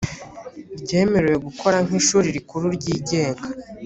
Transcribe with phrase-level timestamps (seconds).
[0.83, 3.47] ryemerewe gukora nk ishuri rikuru ryigenga